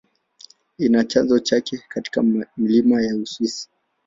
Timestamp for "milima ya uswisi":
2.57-3.69